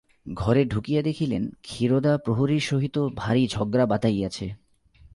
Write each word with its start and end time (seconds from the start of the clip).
ঘরে 0.33 0.65
ঢুকিয়া 0.65 1.01
দেখিলেন 1.01 1.43
ক্ষীরোদা 1.63 2.17
প্রহরীর 2.17 2.59
সহিত 2.59 2.95
ভারি 3.15 3.47
ঝগড়া 3.47 3.85
বাধাইয়াছে। 3.85 4.47